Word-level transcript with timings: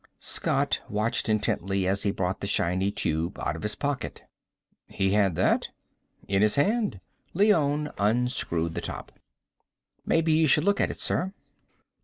Scott 0.19 0.81
watched 0.89 1.29
intently 1.29 1.85
as 1.87 2.01
he 2.01 2.09
brought 2.09 2.39
the 2.39 2.47
shiny 2.47 2.89
tube 2.89 3.37
out 3.37 3.55
of 3.55 3.61
his 3.61 3.75
pocket. 3.75 4.23
"He 4.87 5.11
had 5.11 5.35
that?" 5.35 5.69
"In 6.27 6.41
his 6.41 6.55
hand." 6.55 6.99
Leone 7.35 7.91
unscrewed 7.99 8.73
the 8.73 8.81
top. 8.81 9.11
"Maybe 10.03 10.31
you 10.31 10.47
should 10.47 10.63
look 10.63 10.81
at 10.81 10.89
it, 10.89 10.97
sir." 10.97 11.33